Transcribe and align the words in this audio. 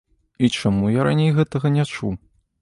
І 0.45 0.47
чаму 0.61 0.89
я 0.95 1.05
раней 1.09 1.35
гэтага 1.37 1.73
не 1.77 1.85
чуў? 1.93 2.11